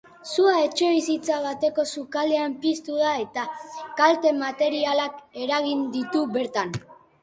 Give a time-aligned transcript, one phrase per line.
[0.27, 3.47] Sua etxebizitza bateko sukaldean piztu da eta
[4.03, 6.81] kalte materialak eragin ditu bertan.